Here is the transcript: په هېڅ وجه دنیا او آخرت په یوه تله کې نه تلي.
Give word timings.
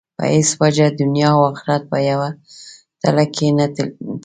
په 0.17 0.23
هېڅ 0.33 0.49
وجه 0.61 0.87
دنیا 1.01 1.29
او 1.37 1.41
آخرت 1.51 1.83
په 1.91 1.97
یوه 2.09 2.29
تله 3.01 3.25
کې 3.35 3.47
نه 3.57 3.65
تلي. 3.75 3.91